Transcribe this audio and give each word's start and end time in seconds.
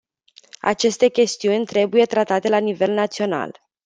Aceste 0.61 1.09
chestiuni 1.09 1.65
trebuie 1.65 2.05
tratate 2.05 2.49
la 2.49 2.57
nivel 2.57 2.91
național. 2.91 3.51